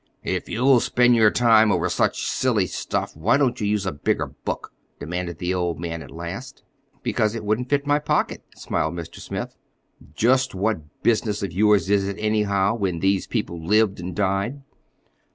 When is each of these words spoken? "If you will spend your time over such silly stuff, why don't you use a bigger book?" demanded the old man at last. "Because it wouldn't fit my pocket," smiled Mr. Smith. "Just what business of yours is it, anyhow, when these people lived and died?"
"If 0.23 0.49
you 0.49 0.63
will 0.63 0.79
spend 0.79 1.15
your 1.15 1.29
time 1.29 1.71
over 1.71 1.87
such 1.87 2.23
silly 2.25 2.65
stuff, 2.65 3.15
why 3.15 3.37
don't 3.37 3.61
you 3.61 3.67
use 3.67 3.85
a 3.85 3.91
bigger 3.91 4.25
book?" 4.25 4.73
demanded 4.99 5.37
the 5.37 5.53
old 5.53 5.79
man 5.79 6.01
at 6.01 6.09
last. 6.09 6.63
"Because 7.03 7.35
it 7.35 7.45
wouldn't 7.45 7.69
fit 7.69 7.85
my 7.85 7.99
pocket," 7.99 8.43
smiled 8.55 8.95
Mr. 8.95 9.17
Smith. 9.17 9.55
"Just 10.15 10.55
what 10.55 11.03
business 11.03 11.43
of 11.43 11.51
yours 11.51 11.87
is 11.87 12.07
it, 12.07 12.17
anyhow, 12.17 12.73
when 12.73 12.97
these 12.99 13.27
people 13.27 13.63
lived 13.63 13.99
and 13.99 14.15
died?" 14.15 14.63